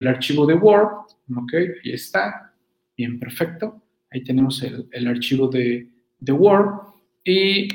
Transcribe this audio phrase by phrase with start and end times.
[0.00, 0.88] el archivo de Word,
[1.36, 1.52] ok,
[1.84, 2.54] ahí está,
[2.96, 5.88] bien, perfecto, ahí tenemos el, archivo de,
[6.30, 6.88] Word
[7.24, 7.68] y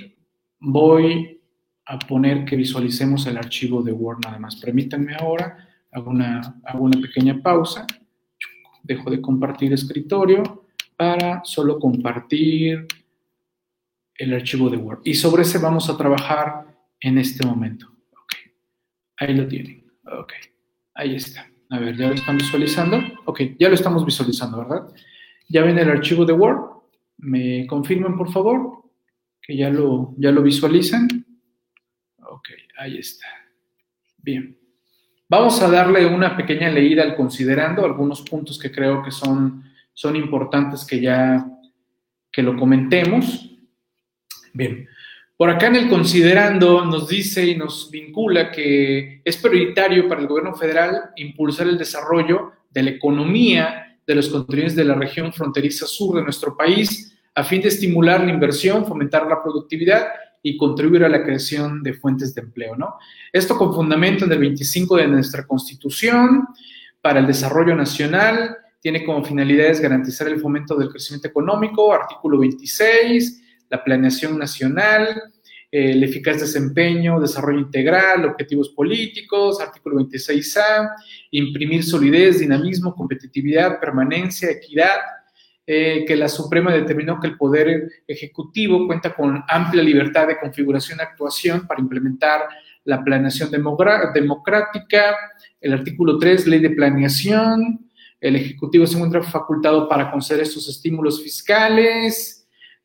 [0.59, 1.39] voy
[1.85, 4.55] a poner que visualicemos el archivo de Word nada más.
[4.55, 7.85] Permítanme ahora, hago una, hago una pequeña pausa,
[8.81, 10.65] dejo de compartir escritorio
[10.97, 12.87] para solo compartir
[14.15, 15.01] el archivo de Word.
[15.03, 16.65] Y sobre ese vamos a trabajar
[16.99, 17.87] en este momento.
[18.23, 18.51] Okay.
[19.17, 19.85] Ahí lo tienen.
[20.05, 20.33] Ok.
[20.95, 21.47] Ahí está.
[21.69, 23.01] A ver, ¿ya lo están visualizando?
[23.25, 24.93] Ok, ya lo estamos visualizando, ¿verdad?
[25.49, 26.83] Ya ven el archivo de Word.
[27.17, 28.83] ¿Me confirman, por favor?
[29.41, 31.07] Que ya lo, ya lo visualizan.
[32.19, 33.27] Ok, ahí está.
[34.17, 34.57] Bien.
[35.27, 40.15] Vamos a darle una pequeña leída al considerando algunos puntos que creo que son, son
[40.15, 41.45] importantes que ya
[42.31, 43.49] que lo comentemos.
[44.53, 44.87] Bien,
[45.37, 50.27] por acá en el considerando nos dice y nos vincula que es prioritario para el
[50.27, 55.87] gobierno federal impulsar el desarrollo de la economía de los contenidos de la región fronteriza
[55.87, 60.07] sur de nuestro país a fin de estimular la inversión, fomentar la productividad
[60.41, 62.95] y contribuir a la creación de fuentes de empleo, ¿no?
[63.33, 66.47] Esto con fundamento en el 25 de nuestra Constitución
[67.01, 73.41] para el desarrollo nacional, tiene como finalidades garantizar el fomento del crecimiento económico, artículo 26,
[73.69, 75.23] la planeación nacional,
[75.77, 80.89] el eficaz desempeño, desarrollo integral, objetivos políticos, artículo 26A,
[81.31, 84.99] imprimir solidez, dinamismo, competitividad, permanencia, equidad,
[85.67, 90.99] eh, que la Suprema determinó que el Poder Ejecutivo cuenta con amplia libertad de configuración
[90.99, 92.43] y actuación para implementar
[92.85, 95.13] la planeación democrática,
[95.59, 97.89] el artículo 3, ley de planeación,
[98.21, 102.34] el Ejecutivo se encuentra facultado para conceder estos estímulos fiscales,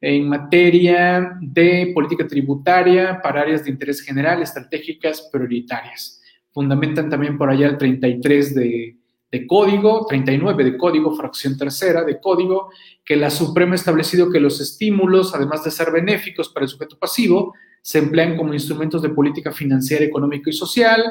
[0.01, 6.23] en materia de política tributaria para áreas de interés general estratégicas prioritarias.
[6.53, 8.97] Fundamentan también por allá el 33 de,
[9.31, 12.71] de código, 39 de código, fracción tercera de código,
[13.05, 16.99] que la Suprema ha establecido que los estímulos, además de ser benéficos para el sujeto
[16.99, 21.03] pasivo, se emplean como instrumentos de política financiera, económica y social,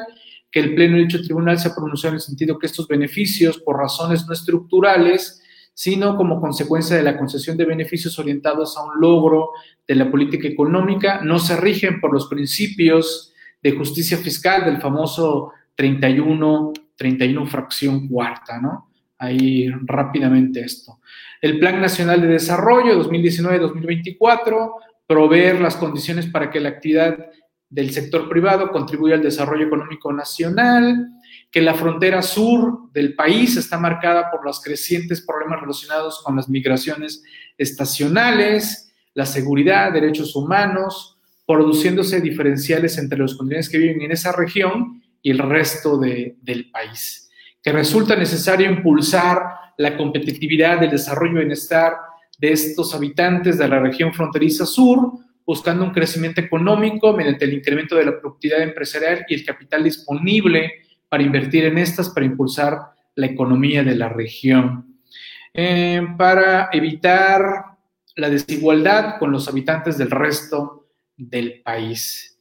[0.50, 3.58] que el Pleno de dicho tribunal se ha pronunciado en el sentido que estos beneficios,
[3.58, 5.42] por razones no estructurales,
[5.74, 9.50] sino como consecuencia de la concesión de beneficios orientados a un logro
[9.86, 13.32] de la política económica, no se rigen por los principios
[13.62, 18.90] de justicia fiscal del famoso 31, 31 fracción cuarta, ¿no?
[19.18, 21.00] Ahí rápidamente esto.
[21.40, 24.72] El Plan Nacional de Desarrollo 2019-2024,
[25.06, 27.16] proveer las condiciones para que la actividad
[27.68, 31.08] del sector privado contribuya al desarrollo económico nacional,
[31.50, 36.48] que la frontera sur del país está marcada por los crecientes problemas relacionados con las
[36.48, 37.22] migraciones
[37.58, 45.02] estacionales, la seguridad, derechos humanos, produciéndose diferenciales entre los continentes que viven en esa región
[45.20, 47.28] y el resto del país.
[47.60, 49.42] Que resulta necesario impulsar
[49.76, 51.96] la competitividad, el desarrollo y bienestar
[52.38, 55.12] de estos habitantes de la región fronteriza sur,
[55.44, 60.72] buscando un crecimiento económico mediante el incremento de la productividad empresarial y el capital disponible
[61.10, 62.78] para invertir en estas, para impulsar
[63.16, 64.96] la economía de la región,
[65.52, 67.42] eh, para evitar
[68.14, 72.38] la desigualdad con los habitantes del resto del país.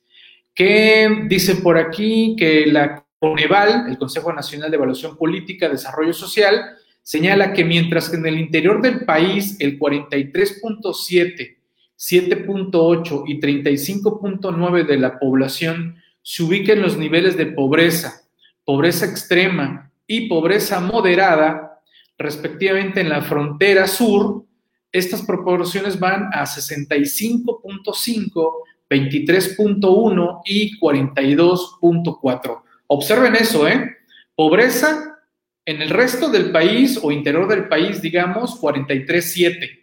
[0.53, 2.35] ¿Qué dice por aquí?
[2.37, 8.17] Que la CONEVAL, el Consejo Nacional de Evaluación Política, Desarrollo Social, señala que mientras que
[8.17, 11.57] en el interior del país el 43.7,
[11.97, 18.28] 7.8 y 35.9 de la población se ubica en los niveles de pobreza
[18.69, 21.81] pobreza extrema y pobreza moderada,
[22.19, 24.45] respectivamente en la frontera sur,
[24.91, 28.51] estas proporciones van a 65.5,
[28.87, 32.61] 23.1 y 42.4.
[32.85, 33.97] Observen eso, ¿eh?
[34.35, 35.17] Pobreza
[35.65, 39.79] en el resto del país o interior del país, digamos, 43.7.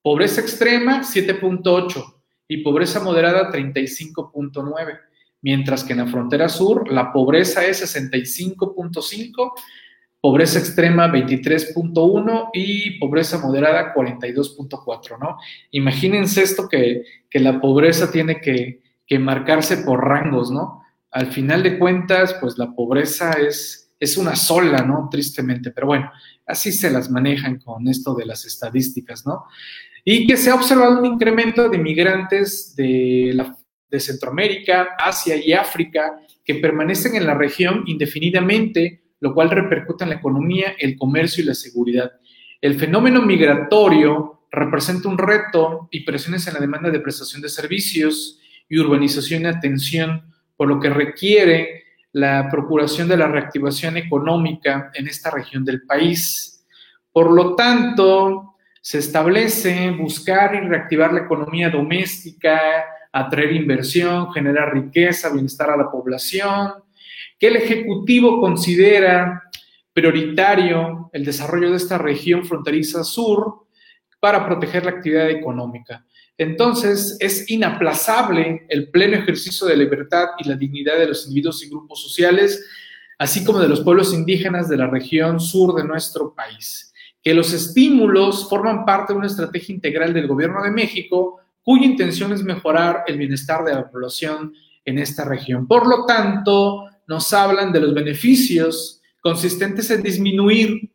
[0.00, 2.14] Pobreza extrema, 7.8.
[2.48, 5.00] Y pobreza moderada, 35.9
[5.44, 9.52] mientras que en la frontera sur la pobreza es 65.5,
[10.18, 15.36] pobreza extrema 23.1 y pobreza moderada 42.4, ¿no?
[15.70, 17.02] Imagínense esto que,
[17.34, 20.82] la pobreza tiene que, que, marcarse por rangos, ¿no?
[21.10, 25.08] Al final de cuentas, pues la pobreza es, es una sola, ¿no?
[25.10, 26.10] Tristemente, pero bueno,
[26.46, 29.44] así se las manejan con esto de las estadísticas, ¿no?
[30.06, 33.54] Y que se ha observado un incremento de migrantes de la
[33.94, 40.10] de Centroamérica, Asia y África que permanecen en la región indefinidamente, lo cual repercute en
[40.10, 42.10] la economía, el comercio y la seguridad.
[42.60, 48.40] El fenómeno migratorio representa un reto y presiones en la demanda de prestación de servicios
[48.68, 50.22] y urbanización y atención,
[50.56, 56.66] por lo que requiere la procuración de la reactivación económica en esta región del país.
[57.12, 62.84] Por lo tanto, se establece buscar y reactivar la economía doméstica,
[63.14, 66.72] atraer inversión, generar riqueza, bienestar a la población,
[67.38, 69.40] que el Ejecutivo considera
[69.92, 73.68] prioritario el desarrollo de esta región fronteriza sur
[74.18, 76.04] para proteger la actividad económica.
[76.36, 81.70] Entonces, es inaplazable el pleno ejercicio de libertad y la dignidad de los individuos y
[81.70, 82.66] grupos sociales,
[83.16, 86.92] así como de los pueblos indígenas de la región sur de nuestro país.
[87.22, 92.32] Que los estímulos forman parte de una estrategia integral del Gobierno de México, cuya intención
[92.32, 94.52] es mejorar el bienestar de la población
[94.84, 95.66] en esta región.
[95.66, 100.90] Por lo tanto, nos hablan de los beneficios consistentes en disminuir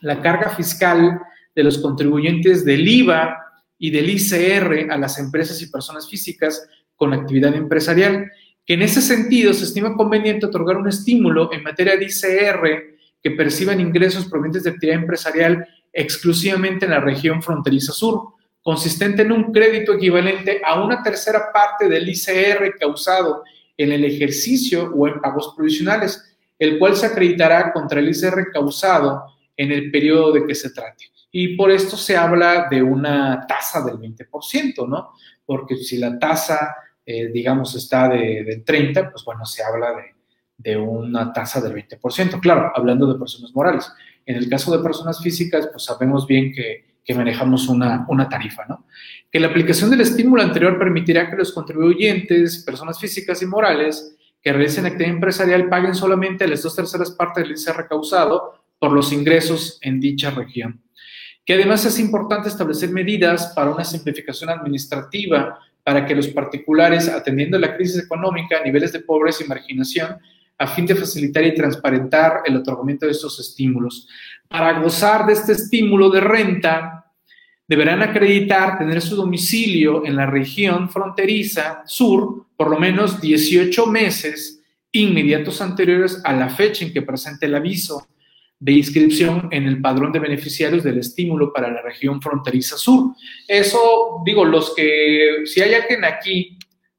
[0.00, 1.20] la carga fiscal
[1.54, 3.36] de los contribuyentes del IVA
[3.78, 6.66] y del ICR a las empresas y personas físicas
[6.96, 8.30] con actividad empresarial,
[8.64, 12.92] que en ese sentido se estima conveniente otorgar un estímulo en materia de ICR
[13.22, 19.32] que perciban ingresos provenientes de actividad empresarial exclusivamente en la región fronteriza sur, consistente en
[19.32, 23.42] un crédito equivalente a una tercera parte del ICR causado
[23.76, 29.24] en el ejercicio o en pagos provisionales, el cual se acreditará contra el ICR causado
[29.56, 31.06] en el periodo de que se trate.
[31.32, 35.10] Y por esto se habla de una tasa del 20%, ¿no?
[35.44, 40.14] Porque si la tasa, eh, digamos, está de, del 30, pues bueno, se habla de,
[40.58, 43.90] de una tasa del 20%, claro, hablando de personas morales.
[44.24, 48.64] En el caso de personas físicas, pues sabemos bien que, que manejamos una, una, tarifa,
[48.68, 48.86] ¿no?
[49.30, 54.52] Que la aplicación del estímulo anterior permitirá que los contribuyentes, personas físicas y morales, que
[54.52, 59.78] realicen actividad empresarial paguen solamente las dos terceras partes del ICR causado por los ingresos
[59.82, 60.82] en dicha región.
[61.44, 67.58] Que además es importante establecer medidas para una simplificación administrativa para que los particulares, atendiendo
[67.58, 70.18] la crisis económica, niveles de pobreza y marginación,
[70.58, 74.08] a fin de facilitar y transparentar el otorgamiento de estos estímulos.
[74.48, 77.06] Para gozar de este estímulo de renta,
[77.66, 84.62] deberán acreditar tener su domicilio en la región fronteriza sur por lo menos 18 meses
[84.92, 88.06] inmediatos anteriores a la fecha en que presente el aviso
[88.60, 93.14] de inscripción en el padrón de beneficiarios del estímulo para la región fronteriza sur.
[93.48, 96.58] Eso, digo, los que, si hay alguien aquí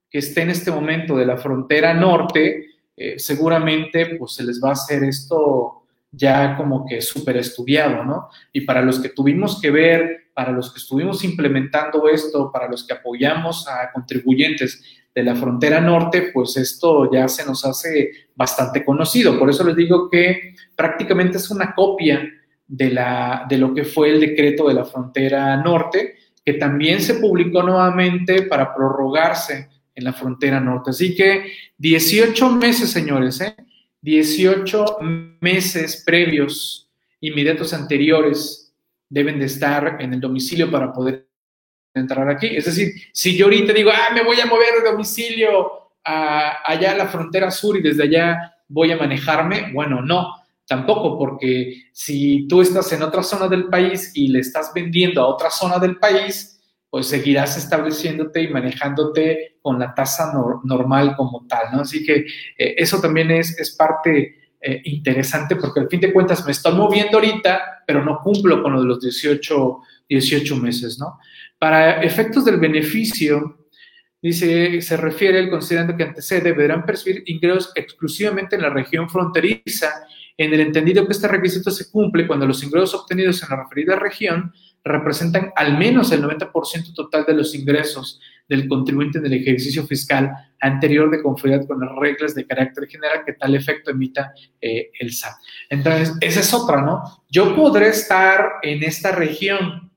[0.10, 4.70] que esté en este momento de la frontera norte, eh, seguramente pues se les va
[4.70, 8.30] a hacer esto ya como que súper estudiado, ¿no?
[8.52, 12.86] Y para los que tuvimos que ver, para los que estuvimos implementando esto, para los
[12.86, 18.86] que apoyamos a contribuyentes de la frontera norte, pues esto ya se nos hace bastante
[18.86, 19.38] conocido.
[19.38, 22.28] Por eso les digo que prácticamente es una copia
[22.68, 27.16] de, la, de lo que fue el decreto de la frontera norte, que también se
[27.16, 30.92] publicó nuevamente para prorrogarse en la frontera norte.
[30.92, 33.56] Así que 18 meses, señores, ¿eh?
[34.02, 34.98] 18
[35.40, 36.90] meses previos,
[37.22, 38.74] inmediatos anteriores,
[39.10, 41.30] deben de estar en el domicilio para poder
[41.94, 42.48] entrar aquí.
[42.48, 46.92] Es decir, si yo ahorita digo, ah, me voy a mover de domicilio a, allá
[46.92, 50.36] a la frontera sur y desde allá voy a manejarme, bueno, no,
[50.66, 55.28] tampoco, porque si tú estás en otra zona del país y le estás vendiendo a
[55.28, 56.53] otra zona del país,
[56.94, 60.32] pues seguirás estableciéndote y manejándote con la tasa
[60.64, 61.82] normal como tal, ¿no?
[61.82, 62.18] Así que
[62.56, 66.76] eh, eso también es, es parte eh, interesante porque al fin de cuentas me estoy
[66.76, 71.18] moviendo ahorita, pero no cumplo con lo de los 18, 18 meses, ¿no?
[71.58, 73.66] Para efectos del beneficio,
[74.22, 79.92] dice, se refiere el considerando que antecede, deberán percibir ingresos exclusivamente en la región fronteriza,
[80.38, 83.96] en el entendido que este requisito se cumple cuando los ingresos obtenidos en la referida
[83.96, 89.86] región representan al menos el 90% total de los ingresos del contribuyente en el ejercicio
[89.86, 94.92] fiscal anterior de conformidad con las reglas de carácter general que tal efecto emita eh,
[95.00, 95.34] el SAT.
[95.70, 97.02] Entonces, esa es otra, ¿no?
[97.30, 99.92] Yo podré estar en esta región,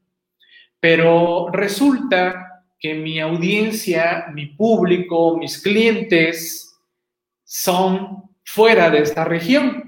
[0.79, 6.79] pero resulta que mi audiencia, mi público, mis clientes
[7.43, 9.86] son fuera de esta región.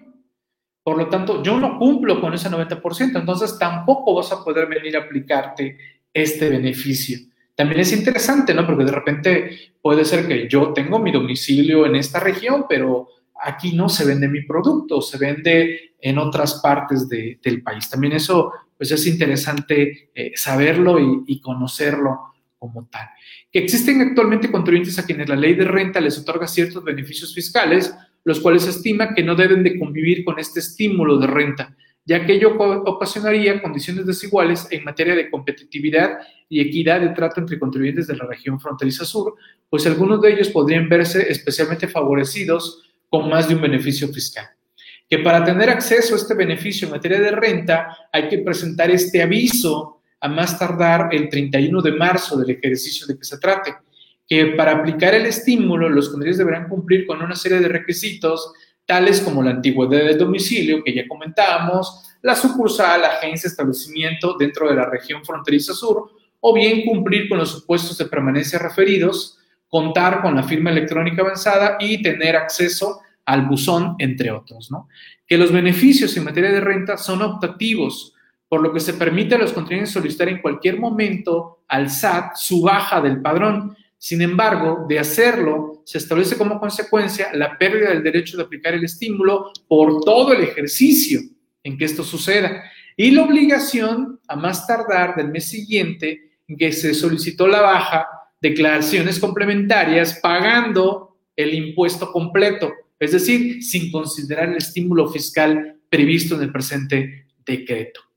[0.88, 4.96] Por lo tanto, yo no cumplo con ese 90%, entonces tampoco vas a poder venir
[4.96, 5.76] a aplicarte
[6.14, 7.18] este beneficio.
[7.54, 8.64] También es interesante, ¿no?
[8.64, 9.50] Porque de repente
[9.82, 13.06] puede ser que yo tengo mi domicilio en esta región, pero
[13.44, 17.90] aquí no se vende mi producto, se vende en otras partes del país.
[17.90, 23.10] También eso, pues es interesante eh, saberlo y, conocerlo como tal.
[23.52, 27.94] Que existen actualmente contribuyentes a quienes la ley de renta les otorga ciertos beneficios fiscales,
[28.28, 32.34] los cuales estima que no deben de convivir con este estímulo de renta, ya que
[32.34, 38.16] ello ocasionaría condiciones desiguales en materia de competitividad y equidad de trato entre contribuyentes de
[38.16, 39.34] la región fronteriza sur,
[39.70, 44.44] pues algunos de ellos podrían verse especialmente favorecidos con más de un beneficio fiscal.
[45.08, 49.22] Que para tener acceso a este beneficio en materia de renta hay que presentar este
[49.22, 53.74] aviso a más tardar el 31 de marzo del ejercicio de que se trate.
[54.28, 58.52] Que para aplicar el estímulo, los contribuyentes deberán cumplir con una serie de requisitos,
[58.84, 64.74] tales como la antigüedad del domicilio, que ya comentábamos, la sucursal, agencia, establecimiento dentro de
[64.74, 70.34] la región fronteriza sur, o bien cumplir con los supuestos de permanencia referidos, contar con
[70.34, 74.70] la firma electrónica avanzada y tener acceso al buzón, entre otros.
[74.70, 74.88] ¿no?
[75.26, 78.14] Que los beneficios en materia de renta son optativos,
[78.48, 82.62] por lo que se permite a los contribuyentes solicitar en cualquier momento al SAT su
[82.62, 83.76] baja del padrón.
[83.98, 88.84] Sin embargo, de hacerlo, se establece como consecuencia la pérdida del derecho de aplicar el
[88.84, 91.20] estímulo por todo el ejercicio
[91.64, 92.62] en que esto suceda
[92.96, 98.06] y la obligación a más tardar del mes siguiente en que se solicitó la baja,
[98.40, 106.42] declaraciones complementarias pagando el impuesto completo, es decir, sin considerar el estímulo fiscal previsto en
[106.42, 108.07] el presente decreto.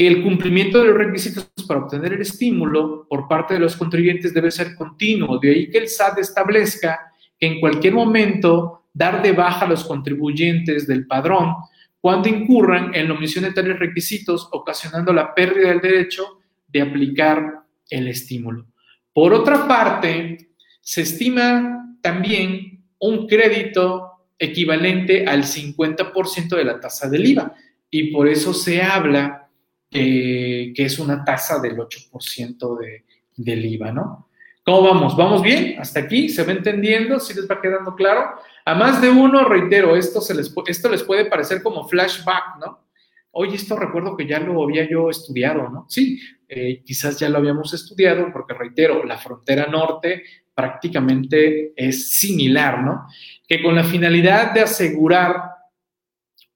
[0.00, 4.32] Que el cumplimiento de los requisitos para obtener el estímulo por parte de los contribuyentes
[4.32, 9.32] debe ser continuo, de ahí que el SAT establezca que en cualquier momento dar de
[9.32, 11.54] baja a los contribuyentes del padrón
[12.00, 17.60] cuando incurran en la omisión de tales requisitos, ocasionando la pérdida del derecho de aplicar
[17.90, 18.68] el estímulo.
[19.12, 20.48] Por otra parte,
[20.80, 27.52] se estima también un crédito equivalente al 50% de la tasa del IVA
[27.90, 29.39] y por eso se habla
[29.90, 33.04] que, es una tasa del 8% de,
[33.36, 34.28] del IVA, ¿no?
[34.64, 35.16] ¿Cómo vamos?
[35.16, 35.76] ¿Vamos bien?
[35.80, 36.28] ¿Hasta aquí?
[36.28, 37.18] ¿Se va entendiendo?
[37.18, 38.34] ¿Sí les va quedando claro?
[38.64, 42.84] A más de uno, reitero, esto, se les, esto les puede parecer como flashback, ¿no?
[43.32, 45.86] Oye, esto recuerdo que ya lo había yo estudiado, ¿no?
[45.88, 52.82] Sí, eh, quizás ya lo habíamos estudiado porque, reitero, la frontera norte prácticamente es similar,
[52.82, 53.06] ¿no?
[53.48, 55.42] Que con la finalidad de asegurar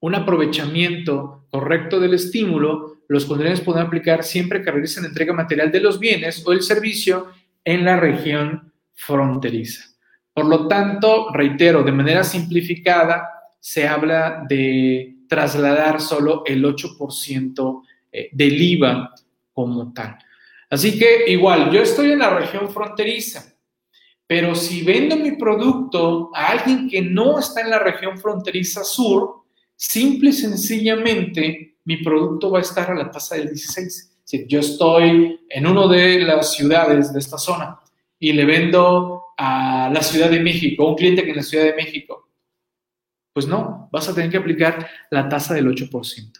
[0.00, 5.80] un aprovechamiento correcto del estímulo, los contribuyentes pueden aplicar siempre que realicen entrega material de
[5.80, 7.28] los bienes o el servicio
[7.64, 9.84] en la región fronteriza.
[10.32, 13.28] Por lo tanto, reitero, de manera simplificada,
[13.60, 17.82] se habla de trasladar solo el 8%
[18.12, 19.14] eh, del IVA
[19.52, 20.18] como tal.
[20.68, 23.54] Así que igual, yo estoy en la región fronteriza,
[24.26, 29.44] pero si vendo mi producto a alguien que no está en la región fronteriza sur,
[29.76, 34.20] simple y sencillamente mi producto va a estar a la tasa del 16.
[34.24, 37.78] Si yo estoy en una de las ciudades de esta zona
[38.18, 41.74] y le vendo a la Ciudad de México, un cliente que en la Ciudad de
[41.74, 42.30] México,
[43.32, 46.32] pues no, vas a tener que aplicar la tasa del 8%.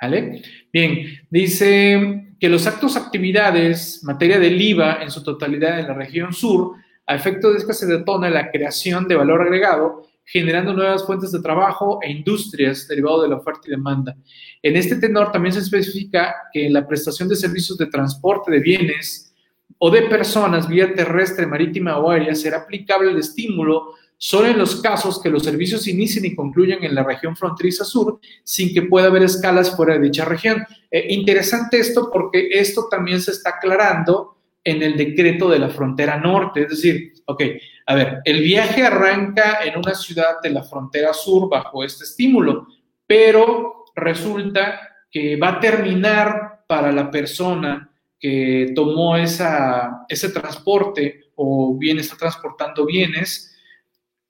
[0.00, 0.42] ¿Vale?
[0.72, 6.32] Bien, dice que los actos, actividades, materia del IVA en su totalidad en la región
[6.32, 6.76] sur,
[7.06, 11.40] a efecto de que se detona la creación de valor agregado, generando nuevas fuentes de
[11.40, 14.16] trabajo e industrias derivado de la oferta y demanda.
[14.62, 19.34] En este tenor también se especifica que la prestación de servicios de transporte de bienes,
[19.78, 24.80] o de personas vía terrestre, marítima o aérea será aplicable el estímulo solo en los
[24.80, 29.06] casos que los servicios inicien y concluyan en la región fronteriza sur, sin que pueda
[29.06, 30.64] haber escalas fuera de dicha región.
[30.90, 36.18] Eh, interesante esto porque esto también se está aclarando en el decreto de la frontera
[36.18, 36.62] norte.
[36.62, 37.42] Es decir, ok,
[37.90, 42.66] a ver, el viaje arranca en una ciudad de la frontera sur bajo este estímulo,
[43.06, 44.78] pero resulta
[45.10, 47.90] que va a terminar para la persona
[48.20, 53.56] que tomó esa, ese transporte o bien está transportando bienes,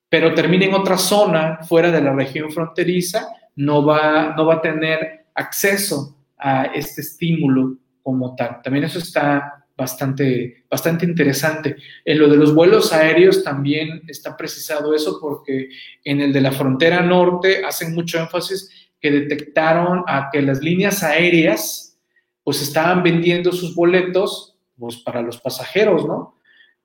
[0.08, 4.62] pero termina en otra zona fuera de la región fronteriza, no va, no va a
[4.62, 8.62] tener acceso a este estímulo como tal.
[8.62, 11.76] También eso está bastante, bastante interesante.
[12.04, 15.70] En lo de los vuelos aéreos también está precisado eso porque
[16.04, 21.04] en el de la frontera norte hacen mucho énfasis que detectaron a que las líneas
[21.04, 21.96] aéreas
[22.42, 26.34] pues estaban vendiendo sus boletos pues, para los pasajeros, ¿no?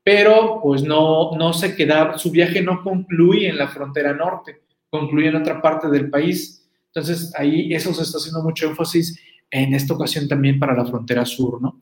[0.04, 5.30] Pero pues no, no se quedaba, su viaje no concluye en la frontera norte, concluye
[5.30, 6.70] en otra parte del país.
[6.88, 9.20] Entonces ahí eso se está haciendo mucho énfasis
[9.50, 11.82] en esta ocasión también para la frontera sur, ¿no?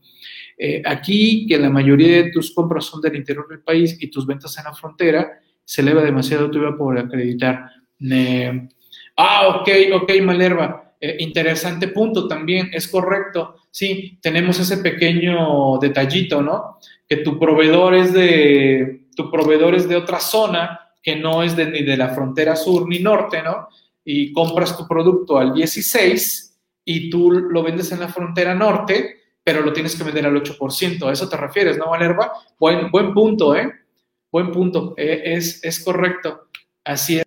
[0.63, 4.27] Eh, aquí que la mayoría de tus compras son del interior del país y tus
[4.27, 7.65] ventas en la frontera, se eleva demasiado tu IVA por acreditar.
[9.17, 10.93] ah, ok, ok, Malerva.
[10.99, 13.55] Eh, interesante punto también, es correcto.
[13.71, 16.77] Sí, tenemos ese pequeño detallito, ¿no?
[17.09, 21.71] Que tu proveedor es de, tu proveedor es de otra zona que no es de,
[21.71, 23.67] ni de la frontera sur ni norte, ¿no?
[24.05, 29.20] Y compras tu producto al 16 y tú lo vendes en la frontera norte,
[29.51, 31.09] pero lo tienes que vender al 8%.
[31.09, 32.31] A eso te refieres, ¿no, Valerba?
[32.57, 33.69] Buen, buen punto, ¿eh?
[34.31, 34.93] Buen punto.
[34.95, 36.47] Eh, es, es correcto.
[36.85, 37.19] Así es.